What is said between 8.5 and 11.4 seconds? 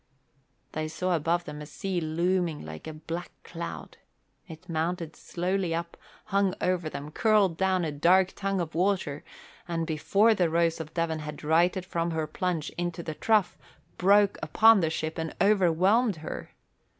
of water and, before the Rose of Devon